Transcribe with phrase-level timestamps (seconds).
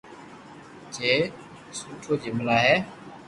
[0.93, 1.11] ڇي
[1.77, 2.75] سو تو جملا ھي